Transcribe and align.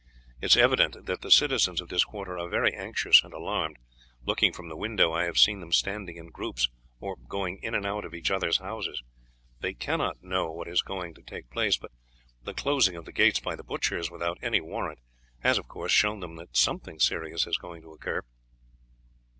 It 0.41 0.47
is 0.47 0.57
evident 0.57 1.05
that 1.05 1.21
the 1.21 1.29
citizens 1.29 1.79
of 1.79 1.89
this 1.89 2.03
quarter 2.05 2.35
are 2.39 2.49
very 2.49 2.73
anxious 2.73 3.23
and 3.23 3.33
alarmed; 3.35 3.77
looking 4.25 4.51
from 4.51 4.67
the 4.67 4.75
window 4.75 5.13
I 5.13 5.25
have 5.25 5.37
seen 5.37 5.59
them 5.59 5.71
standing 5.71 6.17
in 6.17 6.31
groups, 6.31 6.69
or 6.99 7.17
going 7.17 7.59
in 7.61 7.75
and 7.75 7.85
out 7.85 8.03
of 8.03 8.15
each 8.15 8.31
other's 8.31 8.57
houses. 8.57 9.03
They 9.59 9.75
cannot 9.75 10.23
know 10.23 10.51
what 10.51 10.67
is 10.67 10.81
going 10.81 11.13
to 11.13 11.21
take 11.21 11.51
place, 11.51 11.77
but 11.77 11.91
the 12.41 12.55
closing 12.55 12.95
of 12.95 13.05
the 13.05 13.11
gates 13.13 13.39
by 13.41 13.55
the 13.55 13.63
butchers 13.63 14.09
without 14.09 14.39
any 14.41 14.59
warrant 14.59 14.97
has, 15.41 15.59
of 15.59 15.67
course, 15.67 15.91
shown 15.91 16.19
them 16.19 16.35
that 16.37 16.57
something 16.57 16.97
serious 16.97 17.45
is 17.45 17.59
going 17.59 17.83
to 17.83 17.93
occur." 17.93 18.23